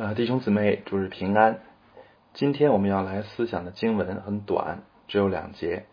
[0.00, 1.60] 呃，弟兄姊妹，主日平安。
[2.32, 5.84] 今天我们要来思想的经文很短，只有两节，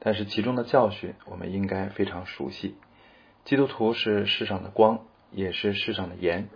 [0.00, 2.76] 但是其中的教训我们应该非常熟悉。
[3.46, 6.48] 基督徒是世上的光，也是世上的盐。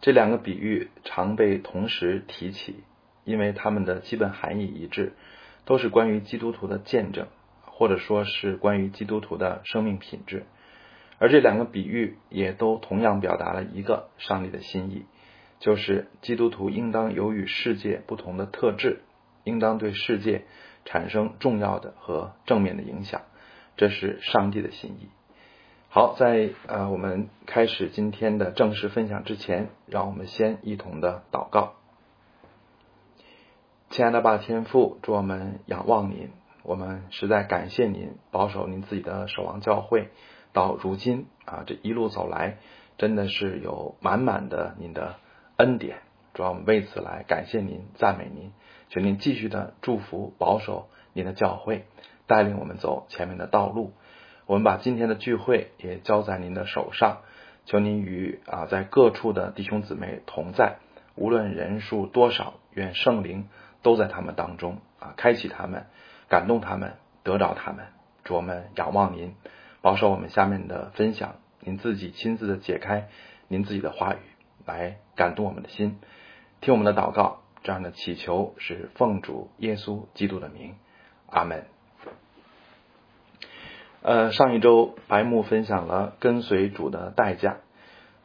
[0.00, 2.76] 这两个比喻常被同时提起，
[3.24, 5.12] 因为它们的基本含义一致，
[5.66, 7.26] 都是关于基督徒的见证，
[7.66, 10.46] 或者说是关于基督徒的生命品质。
[11.18, 15.04] 而这两个比喻也都同样表达了一个上帝的心意。
[15.58, 19.00] 就是基督徒应当有与世界不同的特质，
[19.44, 20.44] 应当对世界
[20.84, 23.22] 产生重要的和正面的影响，
[23.76, 25.08] 这是上帝的心意。
[25.88, 31.72] 好，在呃我们开始今天的正式分享之前，让我们先一同的祷告。
[33.88, 36.30] 亲爱的爸天父，祝我们仰望您，
[36.64, 40.10] 我们实在感谢您保守您自己的守望教会
[40.52, 42.58] 到如今啊这一路走来，
[42.98, 45.16] 真的是有满满的您的。
[45.56, 46.00] 恩典，
[46.34, 48.52] 主要我们为此来感谢您、赞美您，
[48.90, 51.86] 求您继续的祝福、保守您的教会，
[52.26, 53.94] 带领我们走前面的道路。
[54.44, 57.22] 我们把今天的聚会也交在您的手上，
[57.64, 60.76] 求您与啊在各处的弟兄姊妹同在，
[61.14, 63.48] 无论人数多少，愿圣灵
[63.80, 65.86] 都在他们当中啊，开启他们，
[66.28, 67.86] 感动他们，得着他们。
[68.24, 69.34] 主我们仰望您，
[69.80, 73.08] 保守我们下面的分享，您自己亲自的解开
[73.48, 74.18] 您自己的话语。
[74.66, 75.98] 来感动我们的心，
[76.60, 80.74] 听我们的祷告，这样的祈求是奉主耶稣基督的名，
[81.30, 81.64] 阿门。
[84.02, 87.56] 呃，上一周白木分享了跟随主的代价。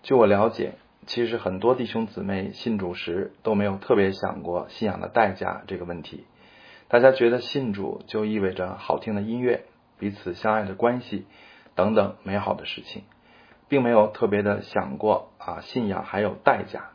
[0.04, 0.74] 据我了解，
[1.08, 6.26] 其实很多弟兄姊妹信主时都没有特别想过信仰的代价这个问题。
[6.88, 9.66] 大家觉得信主就意味着好听的音乐、
[9.98, 11.26] 彼此相爱的关系
[11.74, 13.04] 等等美好的事情。
[13.72, 16.90] 并没有特别的想过啊，信仰还有代价，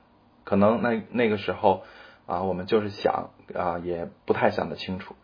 [0.44, 1.84] 可能那那个时候
[2.26, 5.16] 啊，我们就是想啊，也不太想得清楚。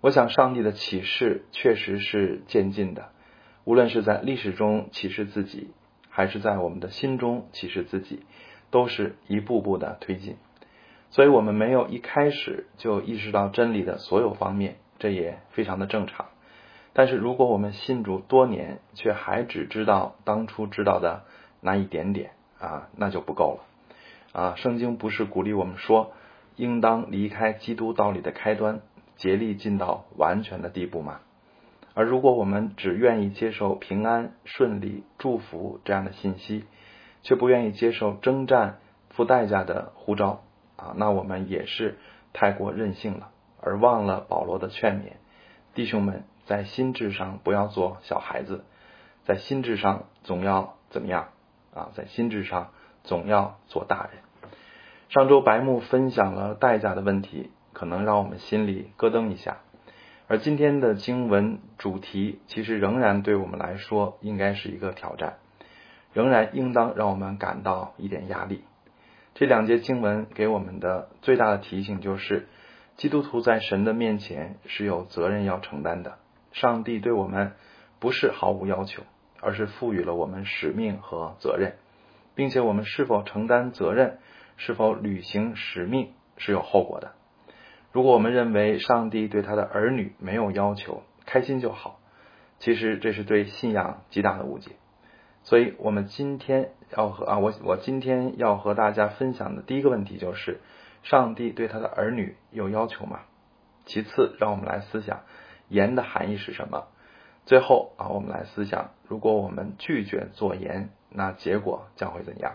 [0.00, 3.10] 我想上帝的启示确实是渐进的，
[3.64, 5.68] 无论是在历史中启示自己，
[6.08, 8.24] 还是在我们的心中启示自己，
[8.70, 10.38] 都是一步步的推进。
[11.10, 16.31] 所以，我们没有一开始就意识到真理的所有方面，这也非常的正常。
[16.94, 21.22] 但是，如果我们信主多年，却还只知道当初知道的
[21.62, 24.54] 那一点点啊，那就不够了啊！
[24.56, 26.12] 圣经不是鼓励我们说，
[26.56, 28.82] 应当离开基督道理的开端，
[29.16, 31.20] 竭力进到完全的地步吗？
[31.94, 36.64] 而如果我们只愿意接受平安、顺利、祝福这样的信息，
[37.22, 40.42] 却不愿意接受征战、付代价的呼召
[40.76, 41.96] 啊，那我们也是
[42.34, 43.30] 太过任性了，
[43.62, 45.12] 而忘了保罗的劝勉，
[45.74, 46.24] 弟兄们。
[46.44, 48.64] 在心智上不要做小孩子，
[49.24, 51.28] 在心智上总要怎么样
[51.74, 51.90] 啊？
[51.94, 52.70] 在心智上
[53.04, 54.22] 总要做大人。
[55.08, 59.58] 上周白木分享了代价的问题，可能让我们心里咯噔一下。
[60.26, 65.34] 而今天的经文主题其实仍然对我们来说应该是一个挑战，
[66.14, 68.64] 仍然应当让我们感到一点压力。
[69.34, 72.48] 这两节经文给我们的最大的提醒就是，
[72.96, 76.18] 基督徒在神的面前是有责任要承担的。
[76.52, 77.52] 上帝对我们
[77.98, 79.02] 不是毫无要求，
[79.40, 81.76] 而是赋予了我们使命和责任，
[82.34, 84.18] 并且我们是否承担责任、
[84.56, 87.12] 是否履行使命是有后果的。
[87.90, 92.00] 如果我们认为上帝对他的儿女没有要求，开心就好，
[92.58, 94.72] 其实这是对信仰极大的误解。
[95.44, 100.60] 所以，我们今天要和啊，我我今天要和大家分享的第一个问题就是：
[101.02, 103.20] 上帝对他的儿女有要求吗？
[103.84, 105.22] 其次，让我们来思想。
[105.72, 106.84] 盐的含义是什么？
[107.46, 112.52] 最后啊，我们来思想，如果我们拒绝做盐，那结果将会怎样？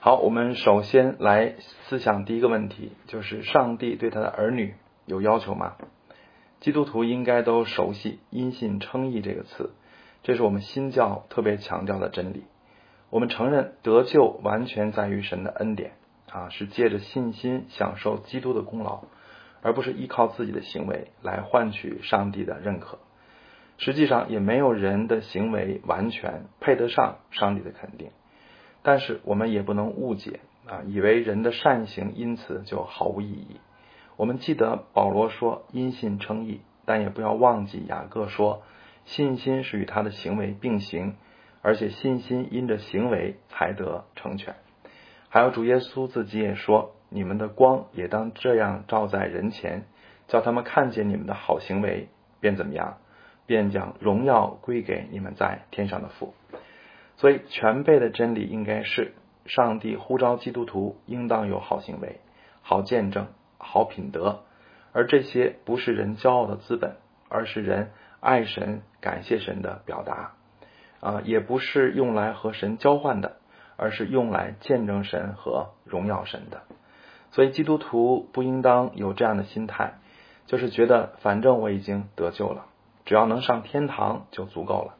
[0.00, 1.54] 好，我们首先来
[1.88, 4.74] 思想第一个问题，就是上帝对他的儿女
[5.06, 5.76] 有要求吗？
[6.60, 9.70] 基督徒应该都熟悉“因信称义”这个词，
[10.22, 12.44] 这是我们新教特别强调的真理。
[13.10, 15.92] 我们承认得救完全在于神的恩典
[16.30, 19.04] 啊，是借着信心享受基督的功劳。
[19.64, 22.98] 而不是依靠自己的行为来换取上帝的认可，
[23.78, 28.10] 实际上也没有人的行为完全配得上上帝的肯定。
[28.82, 33.56] 但是我们也不能误解啊，以为人的善行因此就毫无意义。
[34.16, 38.64] 我们记得保罗说因信称义，但也不要忘记雅各说
[39.06, 41.16] 信心是与他的行为并行，
[41.62, 44.56] 而且信心因着行为才得成全。
[45.30, 46.93] 还有主耶稣自己也说。
[47.14, 49.84] 你们的光也当这样照在人前，
[50.26, 52.08] 叫他们看见你们的好行为，
[52.40, 52.98] 便怎么样？
[53.46, 56.34] 便将荣耀归给你们在天上的父。
[57.16, 59.12] 所以全备的真理应该是
[59.46, 62.20] 上帝呼召基督徒应当有好行为、
[62.62, 63.28] 好见证、
[63.58, 64.40] 好品德，
[64.92, 66.96] 而这些不是人骄傲的资本，
[67.28, 70.32] 而是人爱神、感谢神的表达
[71.00, 73.36] 啊，也不是用来和神交换的，
[73.76, 76.62] 而是用来见证神和荣耀神的。
[77.34, 79.94] 所以，基督徒不应当有这样的心态，
[80.46, 82.66] 就是觉得反正我已经得救了，
[83.04, 84.94] 只要能上天堂就足够了，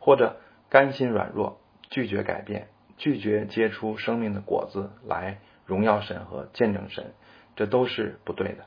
[0.00, 0.38] 或者
[0.70, 2.66] 甘心软弱，拒绝改变。
[2.96, 7.12] 拒绝结出生命的果子来荣耀神和见证神，
[7.54, 8.64] 这都是不对的。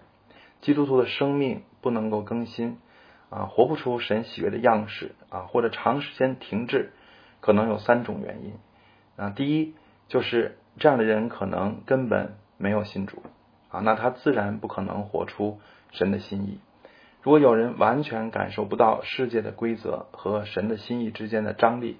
[0.61, 2.77] 基督徒的生命不能够更新
[3.29, 6.93] 啊，活不出神喜悦的样式啊，或者长时间停滞，
[7.41, 8.53] 可能有三种原因
[9.17, 9.31] 啊。
[9.31, 9.75] 第一
[10.07, 13.23] 就是这样的人可能根本没有信主
[13.69, 15.59] 啊，那他自然不可能活出
[15.91, 16.59] 神的心意。
[17.23, 21.97] 如果有人完全感受不到世界的规则和神的心意之间的张力，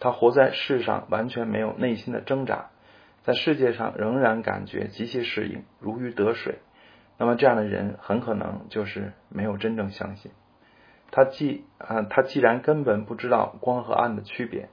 [0.00, 2.70] 他活在世上，完全没有内心的挣扎，
[3.22, 6.58] 在世界上仍然感觉极其适应，如鱼得水。
[7.18, 10.32] 那么这样的人很可能就是没有真正相信。
[11.10, 14.68] 他既啊，他既然根本不知道光和暗的区别，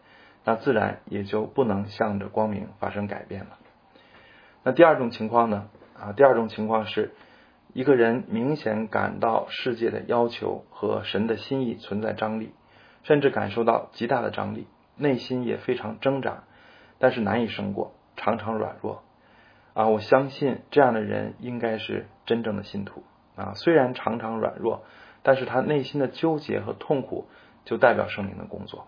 [0.45, 3.57] 那自然也就不能向着光明发生改变了。
[4.63, 5.69] 那第二种情况呢？
[5.99, 7.13] 啊，第二种情况是
[7.73, 12.53] 一个人明显感到世界的要求和神的心意存在张力，
[13.03, 14.67] 甚至感受到极大的张力。
[14.95, 16.43] 内心也非常挣扎，
[16.99, 19.01] 但是难以胜过，常常软弱
[19.73, 19.87] 啊！
[19.87, 23.03] 我相信这样的人应该是真正的信徒
[23.35, 23.53] 啊！
[23.55, 24.83] 虽然常常软弱，
[25.23, 27.25] 但是他内心的纠结和痛苦
[27.65, 28.85] 就代表圣灵的工作。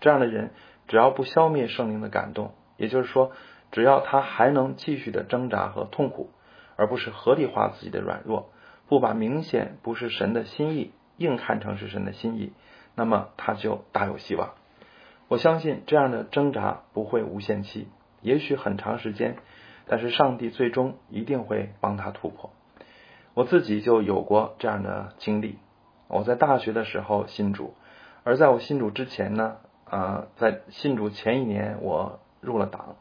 [0.00, 0.52] 这样的人
[0.86, 3.32] 只要不消灭圣灵的感动，也就是说，
[3.72, 6.30] 只要他还能继续的挣扎和痛苦，
[6.76, 8.50] 而不是合理化自己的软弱，
[8.88, 12.52] 不把明显不是神的心意硬看成是神的心意，
[12.94, 14.54] 那么他就大有希望。
[15.28, 17.86] 我相信这样的挣扎不会无限期，
[18.20, 19.36] 也许很长时间，
[19.86, 22.50] 但是上帝最终一定会帮他突破。
[23.34, 25.58] 我自己就有过这样的经历。
[26.08, 27.74] 我在大学的时候信主，
[28.24, 32.96] 而在我信主之前呢，啊，在信主前一年我入了党，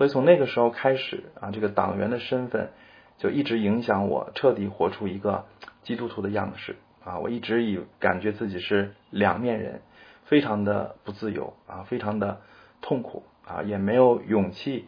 [0.00, 2.70] 所以从那个时候开始啊，这个党员的身份
[3.18, 5.44] 就一直影响我彻底活出一个
[5.82, 7.18] 基督徒的样式啊。
[7.18, 9.82] 我一直以感觉自己是两面人。
[10.24, 12.40] 非常的不自由啊，非常的
[12.80, 14.86] 痛苦啊，也没有勇气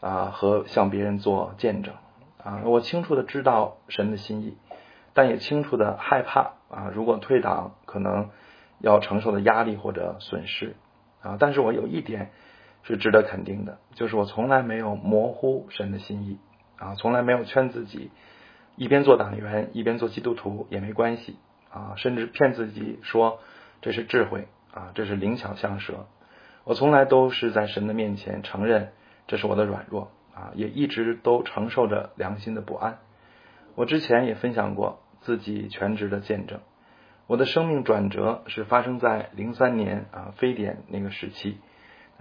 [0.00, 1.94] 啊和向别人做见证
[2.42, 2.60] 啊。
[2.66, 4.58] 我清楚的知道神的心意，
[5.14, 8.28] 但也清楚的害怕啊，如果退党可能
[8.80, 10.74] 要承受的压力或者损失
[11.22, 11.36] 啊。
[11.38, 12.32] 但是我有一点
[12.82, 16.38] 是值得肯定的，就是我从来没有模糊神的心意
[16.78, 18.10] 啊，从来没有劝自己
[18.76, 21.36] 一边做党员一边做基督徒也没关系
[21.70, 23.40] 啊，甚至骗自己说
[23.80, 24.48] 这是智慧。
[24.72, 26.06] 啊，这是灵巧像蛇。
[26.62, 28.92] 我从来都是在神的面前承认
[29.26, 32.98] 这是我的软弱啊，也一直都承受着良心的不安。
[33.74, 36.60] 我之前也分享过自己全职的见证。
[37.26, 41.58] 我的生命转折是发生在零三年啊非典那个时期。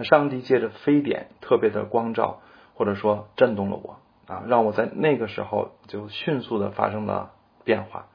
[0.03, 2.41] 上帝借着非典特别的光照，
[2.73, 7.31] 或者说震动了我啊，让我在那个时候就迅速的发生了
[7.63, 8.07] 变化，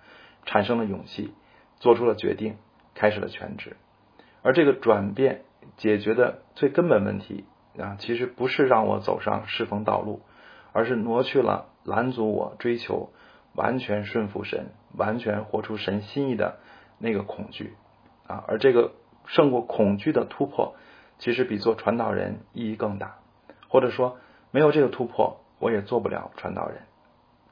[0.45, 1.33] 产生了勇气，
[1.79, 2.57] 做出了决定，
[2.95, 3.77] 开始了全职。
[4.43, 5.43] 而这个转变
[5.77, 7.45] 解决的最根本问题
[7.79, 10.23] 啊，其实不是让我走上侍奉道路，
[10.73, 13.11] 而是挪去了拦阻我追求
[13.55, 14.67] 完全顺服神、
[14.97, 16.58] 完全活出神心意的
[16.99, 17.75] 那个恐惧
[18.27, 18.44] 啊。
[18.47, 18.93] 而这个
[19.27, 20.77] 胜过恐惧的突破，
[21.19, 23.17] 其实比做传道人意义更大。
[23.69, 24.19] 或者说，
[24.51, 26.83] 没有这个突破，我也做不了传道人。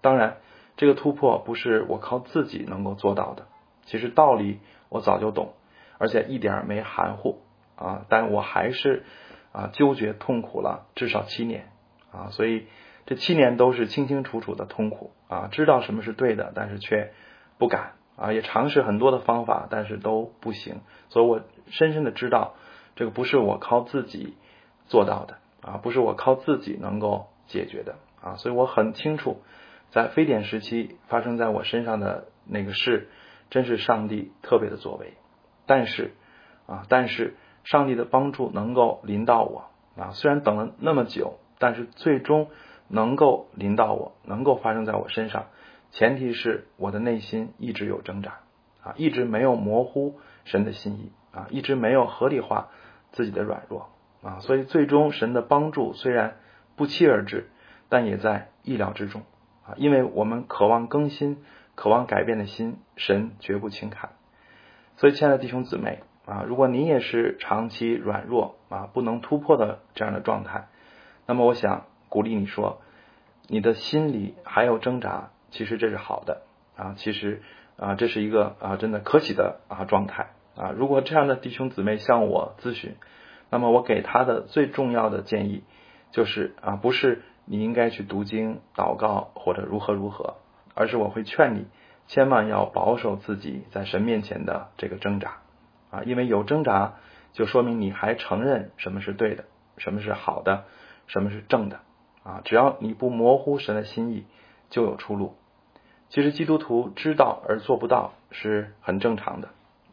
[0.00, 0.36] 当然，
[0.76, 3.46] 这个突破不是我靠自己能够做到的。
[3.86, 5.54] 其实道理我早就懂。
[5.98, 7.42] 而且一点没含糊
[7.76, 9.04] 啊，但我还是
[9.52, 11.70] 啊纠结痛苦了至少七年
[12.10, 12.66] 啊，所以
[13.06, 17.12] 这七年都是清清楚楚的痛苦啊，知道什么是对的，但是却
[17.56, 22.54] 不敢啊，也尝试很多的方法，但是都不行，所以我深深的知道
[22.96, 24.34] 这个不是我靠自己
[24.86, 29.42] 做到的啊，不是我靠自己能够解决的啊，所以我很清楚，
[29.90, 33.08] 在非典时期发生在我身上的那个事，
[33.50, 35.14] 真是上帝特别的作为。
[35.66, 36.12] 但是，
[36.66, 39.64] 啊，但是上帝的帮助能够临到我
[39.96, 42.48] 啊，虽然等了那么久，但是最终
[42.88, 45.46] 能够临到我，能够发生在我身上，
[45.92, 48.40] 前提是我的内心一直有挣扎
[48.82, 52.70] 啊，一直没有模糊神的心意啊，一直没有合理化
[53.12, 53.90] 自己的软弱
[54.22, 56.36] 啊，所以最终神的帮助虽然
[56.76, 57.48] 不期而至，
[57.88, 59.22] 但也在意料之中
[59.66, 64.10] 啊，因为我们渴望更新、渴望改变的心，神绝不轻看。
[64.96, 70.68] 所以，亲爱的弟兄姊妹啊，如果你也是长期软弱啊，不能突破的这样的状态，
[71.26, 72.80] 那么我想鼓励你说，
[73.48, 76.42] 你的心里还有挣扎，其实这是好的
[76.76, 77.42] 啊，其实
[77.76, 80.70] 啊这是一个啊真的可喜的啊状态啊。
[80.76, 82.96] 如果这样的弟兄姊妹向我咨询，
[83.50, 85.64] 那么我给他的最重要的建议
[86.10, 90.36] 就是啊，不是你应该去读经、祷告或者如何如何，
[90.74, 91.66] 而是我会劝你
[92.06, 95.38] 千万要保守自己在神面前的这个挣扎
[95.90, 96.94] 啊，因为有挣扎
[97.32, 99.44] 就说明你还承认什么是对的，
[99.78, 100.64] 什么是好的，
[101.06, 101.80] 什么是正的
[102.22, 102.42] 啊。
[102.44, 104.26] 只要你不模糊神的心意，
[104.70, 105.34] 就有出路。
[106.10, 109.48] 其实基督徒知道而做不到是很正常的，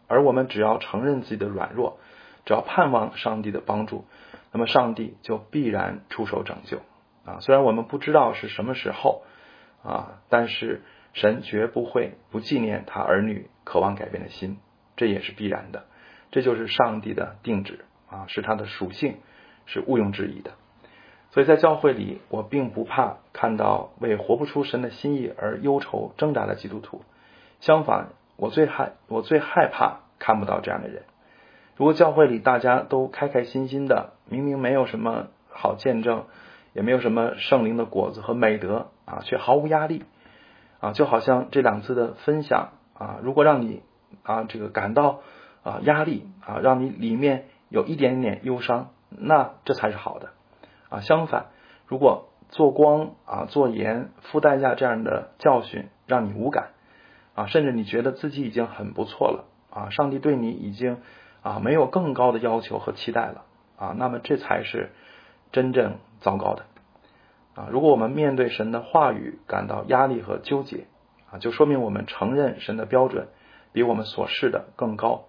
[0.09, 1.97] 而我们只要承认自己的软弱。
[2.45, 4.05] 只要盼望上帝的帮助，
[4.51, 6.79] 那么上帝就必然出手拯救
[7.23, 7.37] 啊！
[7.41, 9.21] 虽然我们不知道是什么时候
[9.83, 10.81] 啊，但是
[11.13, 14.57] 神绝不会不纪念他儿女渴望改变的心，
[14.95, 15.85] 这也是必然的。
[16.31, 19.17] 这就是上帝的定旨啊，是他的属性，
[19.67, 20.53] 是毋庸置疑的。
[21.31, 27.03] 所以在教会里，我并不怕看到为活不出神的心意而忧愁挣扎的基督徒，
[27.59, 28.07] 相反，
[28.39, 31.03] 我最害我最害怕看不到这样的人。
[31.75, 36.23] 如果教会里大家都开开心心的，明明没有什么好见证，
[36.73, 40.03] 也没有什么圣灵的果子和美德啊，却毫无压力
[40.79, 43.81] 啊，就好像这两次的分享啊，如果让你
[44.23, 45.19] 啊这个感到
[45.63, 50.29] 啊压力啊，让你里面有一点点忧伤，那这才是好的
[50.89, 51.01] 啊。
[51.01, 51.47] 相反，
[51.87, 56.69] 如果做光啊做盐付代价这样的教训让你无感
[57.39, 60.97] 啊，甚至你觉得自己已经很不错了啊，上帝对你已经。
[61.41, 63.45] 啊，没有更高的要求和期待了
[63.77, 64.89] 啊，那么这才是
[65.53, 66.65] 真正糟糕的
[67.55, 67.69] 啊！
[67.71, 70.87] 如果我们面对神的话语感到压力和纠结
[71.31, 73.29] 啊，就说明我们承认神的标准
[73.71, 75.27] 比我们所示的更高，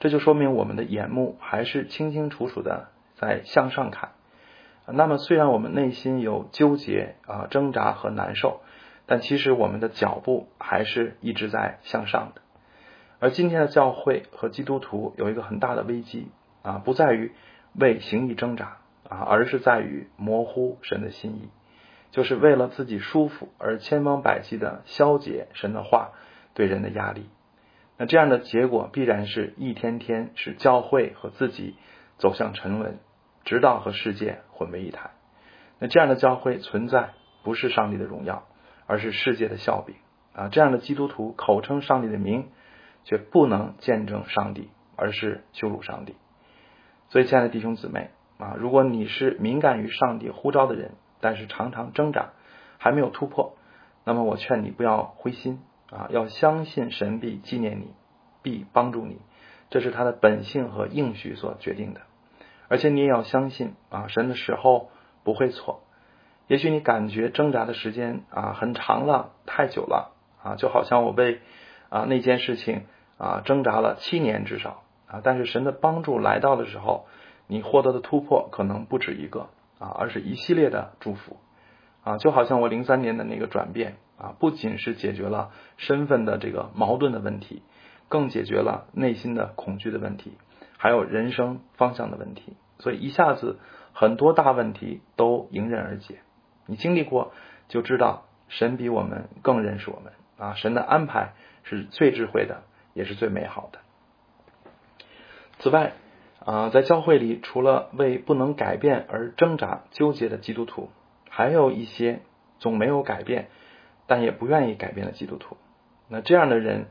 [0.00, 4.10] 这就说明我们的眼目还是清清楚楚的在向上看。
[4.84, 8.60] 那么虽然我们内心有纠结啊、挣扎和难受，
[9.08, 12.42] 但其实我们的脚步还是一直在向上的。
[13.18, 16.28] 而今天的教会和基督徒有一个很大的危机
[16.62, 17.32] 啊，不在于
[17.72, 18.76] 为行义挣扎
[19.08, 21.48] 啊，而是在于模糊神的心意，
[22.10, 26.12] 就是为了自己舒服而千方百计的消解神的话
[26.54, 27.30] 对人的压力。
[27.96, 31.76] 那这样的结果必然是一天天使教会和自己
[32.18, 32.98] 走向沉沦，
[33.44, 35.12] 直到和世界混为一谈。
[35.78, 38.46] 那这样的教会存在不是上帝的荣耀，
[38.88, 39.94] 而是世界的笑柄
[40.34, 40.48] 啊！
[40.48, 42.48] 这样的基督徒口称上帝的名。
[43.04, 46.14] 却不能见证上帝，而是羞辱上帝。
[47.08, 52.32] 所以，亲爱的弟兄姊妹啊，如果你是敏感于上帝呼召的人，但是常常挣扎，
[52.76, 53.56] 还没有突破，
[54.04, 57.94] 那么我劝你不要灰心啊，要相信神必纪念你，
[58.42, 59.22] 必帮助你，
[59.70, 62.02] 这是他的本性和应许所决定的。
[62.68, 64.90] 而且你也要相信啊，神的时候
[65.24, 65.80] 不会错。
[66.48, 71.40] 也许你感觉挣扎的时间啊很长了，太久了啊，就好像我被
[71.88, 72.82] 啊那件事情。
[73.20, 77.08] 啊，挣扎了七年至少啊，但是神的帮助来到的时候，
[77.48, 79.48] 你获得的突破可能不止一个
[79.80, 81.36] 啊，而是一系列的祝福
[82.04, 87.64] 啊，就好像我零三年的那个转变啊，不仅是解决了身份的这个矛盾的问题，
[88.08, 90.38] 更解决了内心的恐惧的问题，
[90.76, 93.58] 还有人生方向的问题，所以一下子
[93.92, 96.20] 很多大问题都迎刃而解。
[96.68, 97.32] 你经历过
[97.66, 101.32] 就知道，神比我们更认识我们啊，神的安排
[101.64, 102.62] 是最智慧的。
[102.94, 103.78] 也是最美好的。
[105.60, 105.92] 此外，
[106.44, 110.90] 啊，在教会里，除了为不能改变而挣扎纠结的基督徒，
[111.30, 112.22] 还有一些
[112.58, 113.50] 总没有改变，
[114.08, 115.56] 但也不愿意改变的基督徒。
[116.08, 116.86] 那这样的人，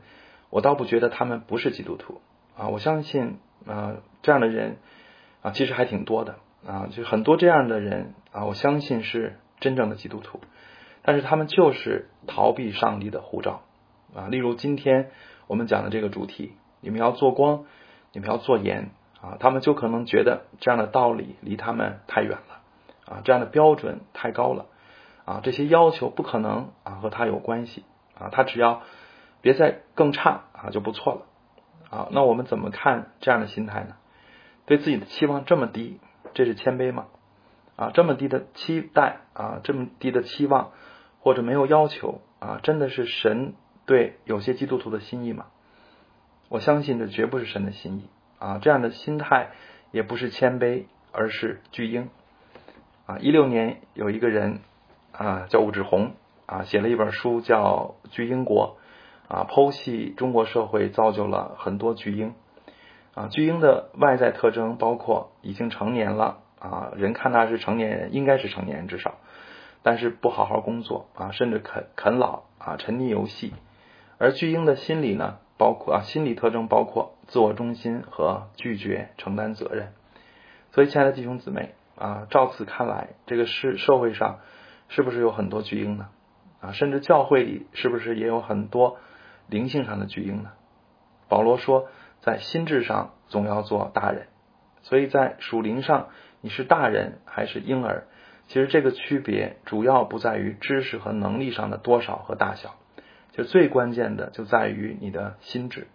[0.48, 2.22] 我倒不觉得他们不是基督徒
[2.56, 2.68] 啊。
[2.68, 4.78] 我相信，啊，这样的人
[5.42, 6.88] 啊，其实还挺多的啊。
[6.90, 10.40] 就很多这样的人啊，我相信是真正的基督徒，
[11.02, 13.62] 但是他们就是逃避上帝的呼召
[14.14, 14.28] 啊。
[14.28, 15.10] 例如今天。
[15.48, 17.64] 我们讲的这个主题，你们要做光，
[18.12, 18.90] 你们要做盐
[19.22, 22.60] 啊，他们就可能觉得这样的道理离他们太远了
[23.10, 24.66] 啊，这样的标准太高了
[25.24, 27.82] 啊，这些要求不可能啊和他有关系
[28.18, 28.82] 啊，他只要
[29.40, 31.22] 别再更差啊就不错了
[31.88, 32.08] 啊。
[32.10, 33.96] 那我们怎么看这样的心态呢？
[34.66, 35.98] 对自己的期望这么低，
[36.34, 37.06] 这是谦卑吗？
[37.78, 40.72] 啊，这么低的期待啊，这么低的期望
[41.20, 43.54] 或者没有要求啊，真的是神？
[43.86, 45.46] 对有些基督徒的心意吗，
[46.50, 48.58] 我相信这绝不是神的心意啊！
[48.60, 49.52] 这样的心态
[49.92, 52.10] 也不是谦卑，而是巨婴
[53.06, 53.16] 啊！
[53.16, 54.60] 一六年有一个人
[55.12, 56.12] 啊叫武志红
[56.44, 58.76] 啊，写了一本书叫《巨婴国》
[59.34, 62.34] 啊，剖析中国社会造就了很多巨婴
[63.14, 63.28] 啊。
[63.28, 69.14] 巨婴的外在特征包括已经成年了啊，人看他是成年人，应该是成年人至少，
[69.82, 73.54] 但是不好好工作啊，甚至啃啃老啊，沉溺游戏。
[74.18, 79.92] 而巨婴的心理呢，包括啊，心理特征包括自我中心和拒绝承担责任。
[80.72, 84.40] 所以，亲爱的弟兄姊妹啊，照此看来，这个是社会上
[84.88, 86.08] 是不是有很多巨婴呢？
[86.60, 88.98] 啊，甚至教会里是不是也有很多
[89.46, 90.50] 灵性上的巨婴呢？
[91.28, 91.86] 保罗说，
[92.20, 94.26] 在心智上总要做大人。
[94.82, 96.08] 所以在属灵上，
[96.40, 98.04] 你是大人还是婴儿？
[98.46, 102.76] 其实这个区别主要不在于知识和能力上的多少和大小，
[103.32, 105.88] 就最关键的就在于你的心智，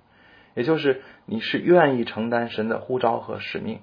[0.53, 3.79] 也就是你是愿意承担神的呼召和使命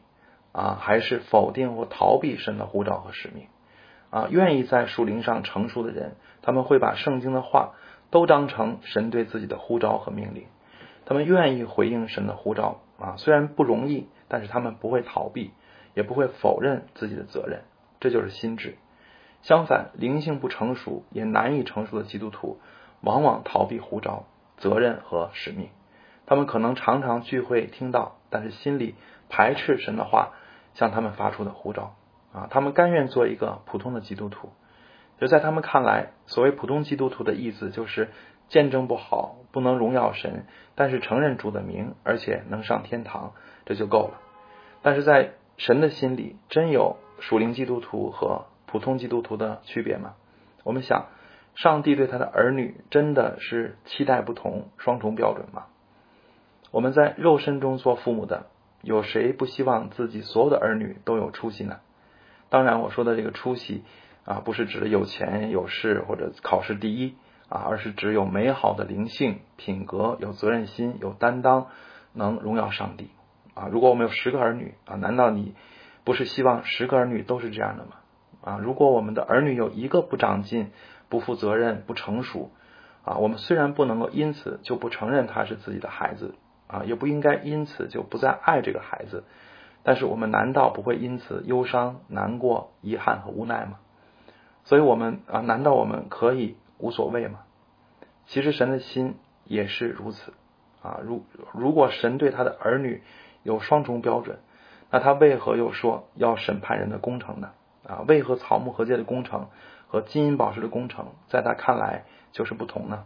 [0.52, 3.46] 啊，还是否定或逃避神的呼召和使命
[4.10, 4.28] 啊？
[4.30, 7.72] 愿意在树林上成熟的人，他们会把圣经的话
[8.10, 10.44] 都当成神对自己的呼召和命令，
[11.06, 14.08] 他们愿意回应神的呼召啊，虽然不容易。
[14.32, 15.50] 但是他们不会逃避，
[16.00, 17.64] 也不会否认自己的责任，
[18.00, 18.78] 这就是心智。
[19.42, 22.58] 相反，灵性不成熟也难以成熟的基督徒，
[23.02, 24.24] 往往逃避呼召、
[24.56, 25.68] 责任和使命。
[26.24, 28.94] 他们可能常常聚会听到，但是心里
[29.28, 30.30] 排斥神的话
[30.72, 31.94] 向他们发出的呼召
[32.32, 32.48] 啊。
[32.48, 34.48] 他们甘愿做一个普通的基督徒，
[35.20, 38.08] 就在他们看来，所谓普通基督徒的意思就是
[38.48, 43.34] 见证不好，不能荣耀神，但是承认主的名，而且能上天堂。
[43.66, 44.20] 这就够了，
[44.82, 50.14] 但是在神的心里，真有属灵基督徒和普通基督徒的区别吗？
[50.64, 51.08] 我们想，
[51.54, 55.66] 上帝对他的儿女真的是期待不同、双重标准吗？
[56.70, 58.46] 我们在肉身中做父母的，
[58.80, 61.80] 有谁不希望自己所有的儿女都有出息呢？
[62.48, 63.84] 当然，我说的这个出息
[64.24, 67.16] 啊，不是指有钱有势或者考试第一
[67.50, 71.66] 啊，而是指有美好的灵性品格、有责任心、有担当，
[72.14, 73.10] 能荣耀上帝。
[73.54, 75.54] 啊，如果我们有十个儿女啊，难道你
[76.04, 77.92] 不是希望十个儿女都是这样的吗？
[78.42, 80.70] 啊，如果我们的儿女有一个不长进、
[81.08, 82.50] 不负责任、不成熟，
[83.04, 86.34] 啊，我们虽然不能够因此就不承认他是自己的孩子，
[86.66, 89.24] 啊，也不应该因此就不再爱这个孩子，
[89.82, 93.78] 但是我们难道不会因此忧伤、难过、遗憾和无奈吗？
[94.64, 97.40] 所以，我们啊，难道我们可以无所谓吗？
[98.26, 100.32] 其实神的心也是如此
[100.82, 101.00] 啊。
[101.02, 103.02] 如如果神对他的儿女，
[103.42, 104.38] 有双重标准，
[104.90, 107.50] 那他为何又说要审判人的工程呢？
[107.86, 109.48] 啊，为何草木和界的工程
[109.88, 113.04] 和金银宝石的工程，在他看来就是不同呢？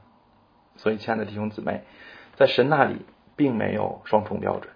[0.76, 1.84] 所以，亲爱的弟兄姊妹，
[2.34, 4.72] 在神那里并没有双重标准。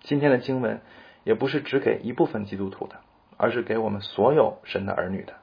[0.00, 0.80] 今天的经文
[1.24, 2.96] 也不是只给一部分基督徒的，
[3.36, 5.34] 而是给我们所有神的儿女的。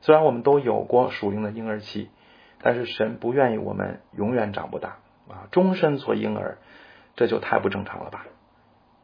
[0.00, 2.10] 虽然我们都有过属灵的婴儿期，
[2.62, 4.96] 但是神不愿意我们永远长不大
[5.28, 6.58] 啊，终身做婴儿，
[7.14, 8.26] 这就太不正常了吧？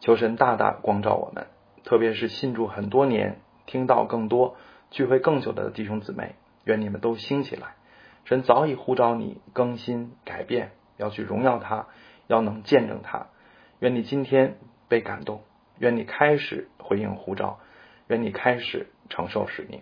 [0.01, 1.47] 求神大大光照我们，
[1.85, 4.57] 特别是信主很多年、听到更多、
[4.91, 6.35] 聚会更久的弟兄姊妹，
[6.65, 7.75] 愿你们都兴起来。
[8.25, 11.87] 神早已呼召你更新改变，要去荣耀他，
[12.27, 13.27] 要能见证他。
[13.79, 14.59] 愿你今天
[14.89, 15.43] 被感动，
[15.79, 17.61] 愿你开始回应呼召，
[18.09, 19.81] 愿你开始承受使命。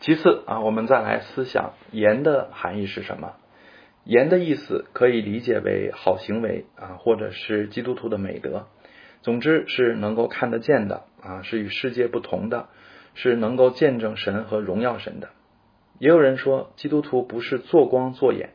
[0.00, 3.34] 其次啊，我们再来思想盐的含义是什么？
[4.06, 8.66] 言的意思可以理解为好行为啊，或者是基督徒的美德。
[9.22, 12.68] 总之是能够看得见的啊，是与世界不同的，
[13.14, 15.30] 是能够见证神和荣耀神的。
[15.98, 18.50] 也有人说，基督徒不是做光做眼，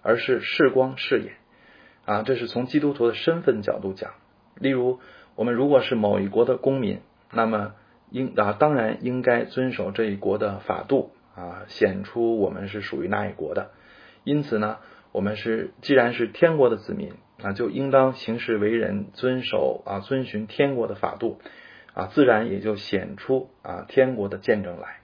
[0.00, 1.34] 而是视光视眼
[2.06, 2.22] 啊。
[2.22, 4.12] 这是从基督徒的身份角度讲。
[4.58, 5.00] 例如，
[5.34, 7.74] 我们如果是某一国的公民，那么
[8.08, 13.70] 应啊当然应该遵守这一国的法度啊，显出我们是属于那一国的。
[14.22, 14.78] 因此呢。
[15.14, 21.38] 我们是，既然是天国的子民啊，就应当行事为人遵守啊，遵循天国的法度
[21.94, 24.96] 啊，自然也就显出啊天国的见证来。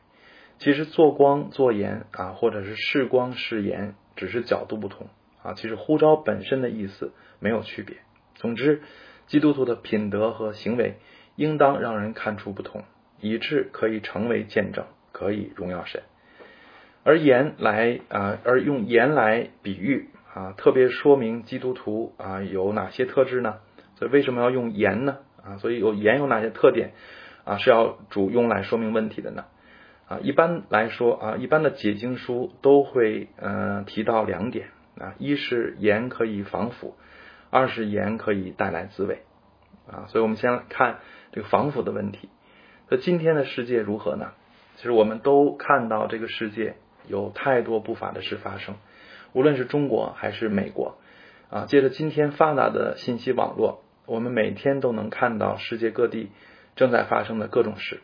[0.59, 5.07] 其实做光做盐啊，或者是视光视盐，只是角度不同
[5.44, 5.55] 啊。
[5.55, 7.99] 其实呼召本身的意思没有区别。
[8.35, 8.83] 总之，
[9.29, 10.96] 基督徒的品德和行为
[11.37, 12.83] 应当让人看出不同，
[13.20, 16.03] 以致可以成为见证，可以荣耀神。
[17.03, 23.57] 而盐来啊，而用盐来比喻啊，特别说明基督徒啊有哪些特质呢？
[23.97, 25.17] 所以为什么要用盐呢？
[25.43, 26.93] 啊，所以有盐有哪些特点
[27.45, 27.57] 啊？
[27.57, 29.47] 是要主用来说明问题的呢？
[30.09, 36.97] 啊，一般来说啊，一般的解经书都会嗯提到两点啊，一是盐可以防腐，
[37.49, 39.23] 二是盐可以带来滋味
[39.91, 40.05] 啊。
[40.09, 40.99] 所以我们先看
[41.33, 42.29] 这个防腐的问题。
[42.91, 44.33] 那今天的世界如何呢？
[44.77, 46.77] 其实我们都看到这个世界。
[47.11, 48.77] 有太多不法的事发生，
[49.33, 50.99] 无论是中国还是美国，
[51.51, 56.31] 啊，借着今天发达的信息网络，我们每天都能看到世界各地
[56.77, 58.01] 正在发生的各种事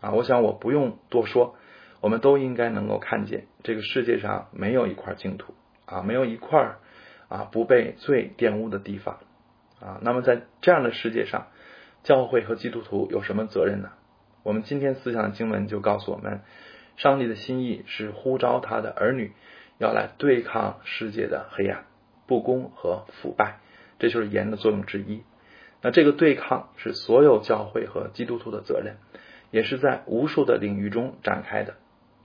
[0.00, 1.54] 啊，我想我不用多说，
[2.00, 5.54] 我们都应该能够看见，这个世界上没有一块净土
[5.86, 6.76] 啊，没有一块
[7.28, 9.20] 啊不被罪玷污的地方
[9.80, 10.00] 啊。
[10.02, 11.46] 那么在这样的世界上，
[12.02, 13.90] 教会和基督徒有什么责任呢？
[14.44, 16.40] 我们今天思想经文就告诉我们，
[16.98, 19.32] 上帝的心意是呼召他的儿女
[19.78, 21.86] 要来对抗世界的黑暗、
[22.26, 23.60] 不公和腐败，
[23.98, 25.22] 这就是盐的作用之一。
[25.80, 28.96] 那这个对抗是所有教会和基督徒的责任，
[29.50, 31.76] 也是在无数的领域中展开的。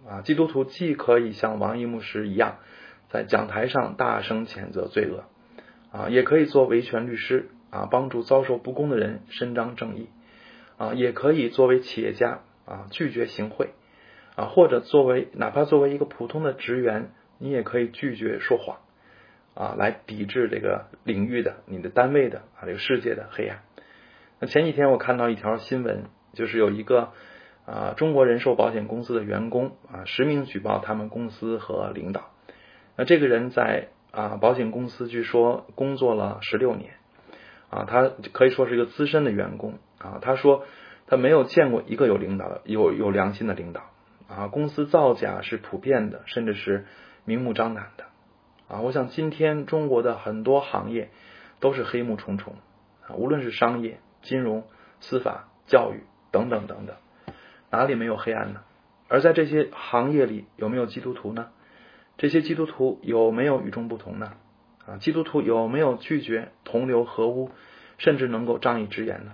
[0.10, 2.58] 啊，基督徒既可以像王一牧师一样，
[3.10, 5.24] 在讲台上大声谴责罪恶，
[5.98, 10.10] 啊，也可以做维权律师，啊，帮助遭受不公的人伸张正义，
[10.78, 13.70] 啊，也可以作为企业家，啊，拒绝行贿，
[14.36, 18.78] 啊，或者作为哪怕作为一个普通的职员，你也可以拒绝说谎。
[19.56, 23.60] 啊，来抵制这个领域的你的单位的啊，这个世界的黑暗。
[24.39, 27.12] 那前几天我看到一条新闻，就是有一个
[27.67, 32.32] 啊中国人寿保险公司的员工啊实名举报他们公司和领导。
[32.98, 36.93] 那这个人在啊保险公司据说工作了十六年
[37.69, 40.17] 啊，他可以说是一个资深的员工啊。
[40.19, 40.63] 他说
[41.06, 43.84] 他没有见过一个有领导的有有良心的领导
[44.36, 46.86] 啊，公司造假是普遍的，甚至是
[47.24, 48.06] 明目张胆的。
[48.67, 51.12] 啊，我想今天中国的很多行业
[51.60, 52.56] 都是黑幕重重
[53.08, 54.63] 啊，无论是商业、金融、
[55.02, 56.96] 司法、教育等等等等，
[57.69, 58.62] 哪里没有黑暗呢？
[59.08, 61.50] 而在这些行业里，有没有基督徒呢？
[62.17, 64.34] 这些基督徒有没有与众不同呢？
[64.88, 67.52] 啊，基督徒有没有拒绝同流合污，
[68.00, 69.34] 甚至能够仗义直言呢？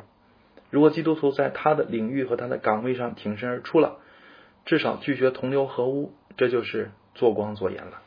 [0.70, 3.98] 如果基督徒在他的领域和他的岗位上挺身而出了，
[4.70, 8.04] 至少拒绝同流合污，这就是做光做盐了。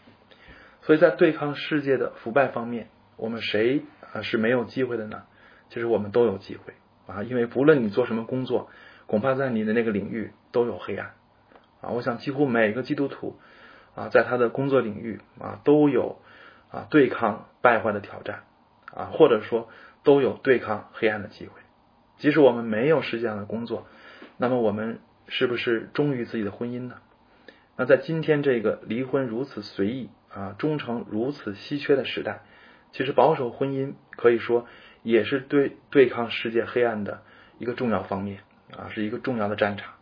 [0.83, 3.83] 所以在对抗世界的腐败方面，我们谁
[4.15, 5.25] 啊是没有机会的呢？
[5.71, 6.75] 其实我们都有机会
[7.09, 8.71] 啊，因为不论你做什么工作，
[9.09, 11.15] 恐怕在你的那个领域都有黑暗
[11.81, 11.91] 啊。
[11.91, 13.37] 我想几乎每个基督徒
[13.97, 16.21] 啊，在他的工作领域啊都有
[16.71, 18.45] 啊对抗败坏的挑战
[18.95, 19.69] 啊，或者说
[20.05, 21.61] 都有对抗黑暗的机会。
[22.19, 23.89] 即使我们没有实际上的工作，
[24.37, 26.97] 那么我们是不是忠于自己的婚姻呢？
[27.77, 30.11] 那在今天这个离婚如此随意。
[30.35, 32.41] 啊，忠诚如此稀缺的时代，
[32.93, 34.67] 其实保守婚姻可以说
[35.03, 37.21] 也是对对抗世界黑暗的
[37.59, 38.41] 一个重要方面
[38.75, 39.93] 啊，是一个重要的战场。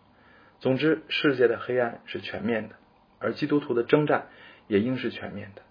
[0.61, 2.77] 总之，世界的黑暗是全面的，
[3.19, 4.29] 而基督徒的征战
[4.69, 5.63] 也应是全面的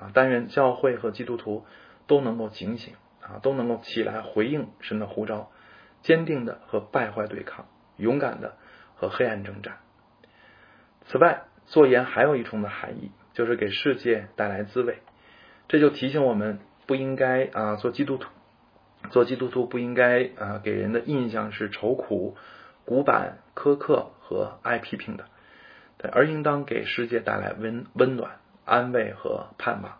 [0.00, 0.10] 啊。
[0.12, 1.64] 但愿教会和基督徒
[2.08, 5.52] 都能够警醒啊，都能够起来回应神的呼召，
[6.02, 7.68] 坚定的和败坏对抗，
[7.98, 8.56] 勇敢的
[8.98, 9.78] 和黑暗征战。
[11.06, 13.10] 此外，做盐还有一重的含义。
[13.34, 14.98] 就是给世界带来滋味，
[15.68, 16.58] 这就提醒我们
[16.88, 18.28] 不应该啊做基督徒，
[19.10, 22.36] 做基督徒不应该啊给人的印象是愁苦、
[22.84, 25.26] 古板、苛刻和爱批评的，
[26.10, 29.98] 而应当给世界带来温温暖、安慰和盼望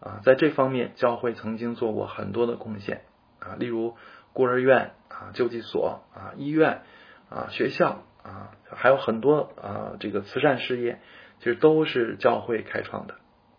[0.00, 0.20] 啊。
[0.24, 3.02] 在这方面，教会曾经做过很多的贡献
[3.38, 3.94] 啊，例如
[4.32, 6.82] 孤儿院啊、救济所啊、医院
[7.30, 10.98] 啊、学校啊，还有很多啊这个慈善事业。
[11.38, 13.16] 其实都是教会开创的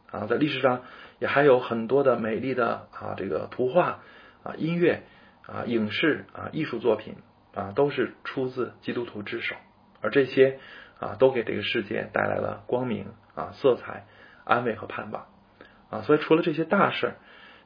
[0.09, 0.81] 啊，在历史上
[1.19, 3.99] 也还有很多的美丽的啊，这个图画
[4.41, 5.03] 啊、音乐
[5.45, 7.17] 啊、影视啊、艺术作品
[7.53, 9.55] 啊，都是出自基督徒之手，
[10.01, 10.57] 而这些
[10.99, 14.07] 啊，都给这个世界带来了光明啊、色彩、
[14.43, 15.27] 安慰和盼望
[15.91, 16.01] 啊。
[16.01, 17.15] 所以除了这些大事儿，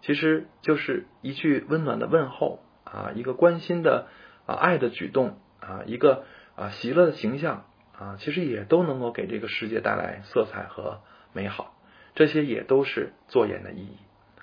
[0.02, 4.08] 其实就是一句温暖的问候啊，一个关心的
[4.46, 6.26] 啊爱的举动啊，一个
[6.62, 7.66] 啊喜乐的形象。
[7.92, 11.02] 啊，其实也都能够给这个世界带来色彩和
[11.34, 11.76] 美好，
[12.16, 13.98] 这些也都是做盐的意义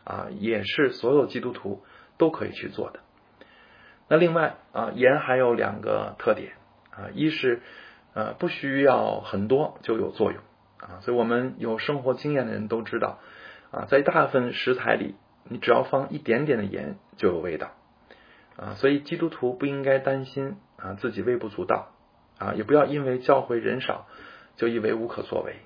[0.05, 1.83] 啊，也是所有基督徒
[2.19, 3.01] 都可以去做的。
[4.07, 6.53] 那另外啊，盐还有两个特点
[6.93, 7.61] 啊，一是
[8.15, 10.41] 呃不需要很多就有作用
[10.79, 13.19] 啊，所以我们有生活经验的人都知道
[13.73, 17.73] 啊，在大部分食材里，你只要放一点点的盐就有味道
[18.57, 21.89] 啊，所以基督徒不应该担心啊自己微不足道。
[22.39, 24.07] 啊，也不要因为教会人少
[24.57, 25.57] 就以为无可作为。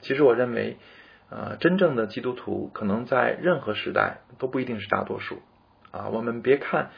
[0.00, 0.78] 其实我认为，
[1.28, 5.42] 呃，真正的基督徒可能在任何时代都不一定是大多数。
[5.90, 6.90] 啊，我们别看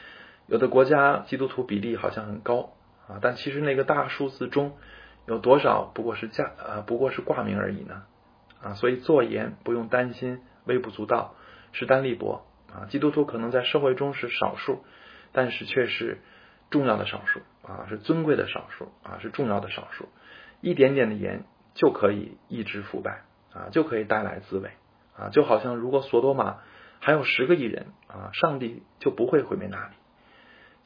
[0.47, 2.73] 有的国家基督徒比例好像很高
[3.07, 4.77] 啊，但其实那个大数字中
[5.25, 8.03] 有多少不过是价呃不过是挂名而已呢？
[8.63, 11.35] 啊，所以做盐不用担心微不足道、
[11.73, 12.87] 势单力薄啊。
[12.87, 14.85] 基督徒可能在社会中是少数，
[15.33, 16.19] 但是却是。
[16.69, 20.09] 重要的少数啊，是尊贵的少数啊，是重要的少数。
[20.61, 21.43] 一点点的盐
[21.75, 23.21] 就可以抑制腐败
[23.53, 24.71] 啊，就可以带来滋味
[25.15, 25.29] 啊。
[25.29, 26.57] 就好像如果索多玛
[26.99, 29.93] 还有十个亿人啊，上帝就不会毁灭那里。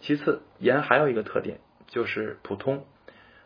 [0.01, 2.85] 其次，盐还有一个特点，就是普通，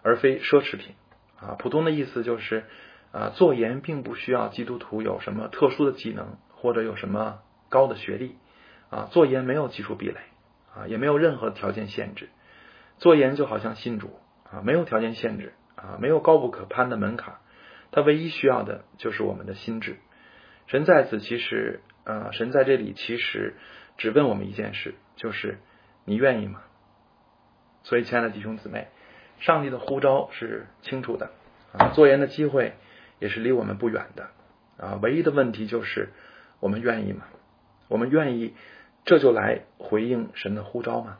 [0.01, 0.95] 而非奢侈品
[1.39, 1.55] 啊。
[1.59, 2.63] 普通的意思就是
[3.11, 8.35] 啊，做盐并不需要基督徒有什么特殊的技能或者有什么高的学历
[8.89, 9.09] 啊。
[9.11, 10.15] 做盐没有技术壁垒
[10.75, 12.29] 啊，也没有任何条件限制。
[12.97, 17.35] 做盐就好像信主啊，没有条件限制啊，没有高不可攀的门槛。
[17.91, 19.97] 他唯一需要的就是我们的心智。
[20.67, 23.55] 神在此其实啊，神在这里其实
[23.97, 25.59] 只问我们一件事，就是
[26.03, 26.61] 你愿意吗？
[27.83, 28.87] 所以，亲爱的弟兄姊妹，
[29.39, 31.31] 上帝的呼召是清楚的
[31.71, 32.73] 啊，做盐的机会
[33.19, 34.29] 也是离我们不远的
[34.77, 34.99] 啊。
[35.01, 36.09] 唯一的问题就是
[36.59, 37.25] 我们愿意吗？
[37.87, 38.55] 我们愿意
[39.05, 41.19] 这就来回应神的呼召吗？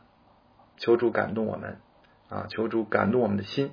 [0.76, 1.78] 求主感动我们
[2.28, 2.46] 啊！
[2.50, 3.72] 求主感动我们的心，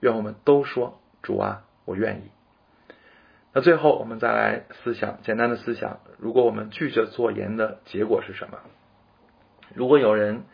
[0.00, 2.30] 愿我们都说主啊，我愿意。
[3.52, 8.58] 那最后我们再来思想简单的思想：如果我们拒绝做盐的结果是什么？
[9.74, 10.44] 如果有人。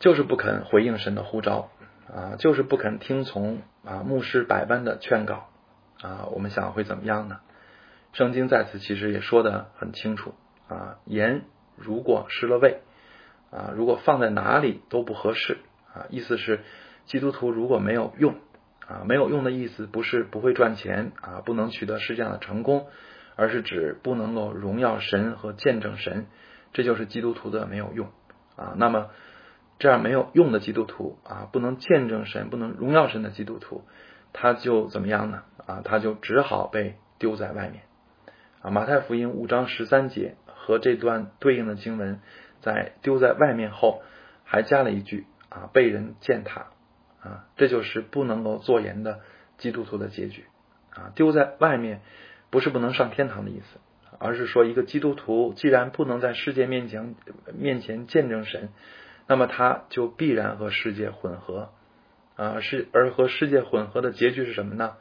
[0.00, 1.70] 就是不肯回应神的呼召
[2.06, 5.48] 啊，就是不肯听从啊牧师百般的劝告
[6.00, 7.40] 啊，我们想会怎么样呢？
[8.12, 10.34] 圣经在此其实也说的很清楚
[10.68, 11.42] 啊，盐
[11.76, 12.80] 如果失了味
[13.50, 15.58] 啊，如果放在哪里都不合适
[15.94, 16.60] 啊，意思是
[17.06, 18.34] 基督徒如果没有用
[18.86, 22.86] 啊，没有用的意思不是不会赚钱啊，不能取得世界上的成功，
[23.36, 26.26] 而是指不能够荣耀神和见证神，
[26.72, 28.08] 这就是基督徒的没有用
[28.56, 28.74] 啊。
[28.76, 29.08] 那么。
[29.80, 33.84] 这样没有用的基督徒啊，不能见证神、不能荣耀神的基督徒，
[34.32, 35.44] 他就怎么样呢？
[35.66, 37.84] 啊，他就只好被丢在外面。
[38.60, 40.34] 啊，马太福音五章十三节
[40.68, 42.20] 和这段对应的经文，
[42.60, 44.02] 在丢在外面后，
[44.44, 46.66] 还加了一句啊，被人践踏
[47.22, 49.20] 啊，这就是不能够做盐的
[49.56, 50.44] 基督徒的结局
[50.90, 51.10] 啊。
[51.14, 52.02] 丢在外面
[52.50, 53.80] 不是不能上天堂的意思，
[54.18, 57.14] 而是说一个基督徒既然不能在世界面前
[57.54, 58.68] 面前见证神。
[59.26, 61.70] 那么他就必然和世界混合
[62.36, 64.96] 啊，是而和世界混合的结局是什么呢？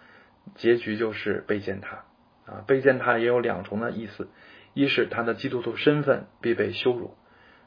[0.56, 2.06] 结局就是被践踏
[2.46, 4.30] 啊，被践踏也有两重的意思，
[4.78, 7.16] 一是他的基督徒身份必被羞辱，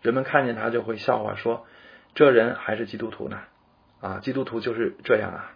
[0.01, 1.67] 人们看见他就会笑话说，
[2.15, 3.41] 这人还是基督徒呢
[4.01, 5.51] 啊，基督徒就是这样啊。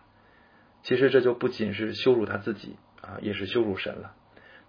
[0.83, 4.15] 其实这就不仅是羞辱他自己啊，也是羞辱神了。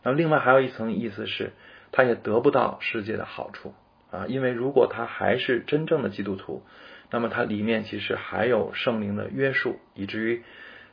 [0.04, 1.54] 那另外还有一层意思是，
[1.92, 3.74] 他也得不到世界的好处。
[4.12, 6.62] 啊，因为如果他还是真正的基督徒，
[7.10, 10.44] 那么他里面其实还有圣灵的约束，以至于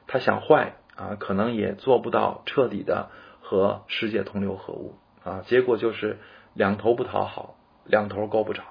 [0.07, 3.11] 他想坏啊，可能也做不到彻底的
[3.43, 6.19] 和世界同流合污啊，结果就是
[6.55, 8.63] 两头不讨好，两头够不着，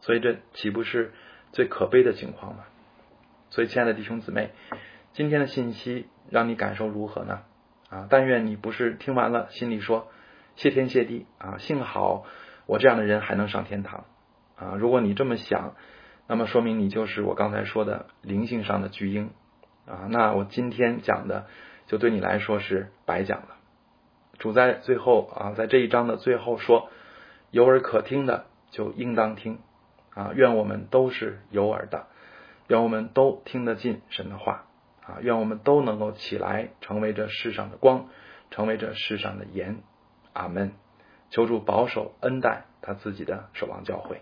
[0.00, 1.12] 所以这岂不是
[1.52, 2.64] 最可悲的情况吗？
[3.50, 4.50] 所以，亲爱的弟兄姊妹，
[5.12, 7.42] 今天的信息让你感受如何呢？
[7.90, 10.08] 啊，但愿你不是听完了心里说
[10.56, 12.24] 谢天谢地啊，幸好。
[12.66, 14.06] 我这样的人还能上天堂
[14.56, 14.74] 啊！
[14.76, 15.76] 如果你这么想，
[16.26, 19.30] 那么说明你就是我刚才说的灵性上的巨婴
[19.86, 20.08] 啊！
[20.10, 21.46] 那我今天讲的
[21.86, 23.55] 就对你来说是白讲了。
[24.38, 26.88] 主在最后啊，在这一章的最后说
[27.50, 29.58] ：“有耳可听的就应当听
[30.14, 32.06] 啊！”愿我们都是有耳的，
[32.68, 34.66] 愿我们都听得进神的话
[35.06, 35.18] 啊！
[35.20, 38.08] 愿我们都能够起来，成为这世上的光，
[38.50, 39.78] 成为这世上的盐。
[40.32, 40.72] 阿门。
[41.28, 44.20] 求助保守恩待他自己的守望教会。